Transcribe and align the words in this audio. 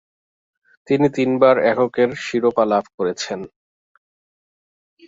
তিনি 0.87 1.07
তিনবার 1.15 1.55
এককের 1.71 2.09
শিরোপা 2.23 2.63
লাভ 2.65 2.85
করেছেন। 2.97 3.39